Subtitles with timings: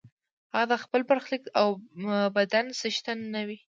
[0.55, 1.67] هغه د خپل برخلیک او
[2.35, 3.57] بدن څښتن نه وي.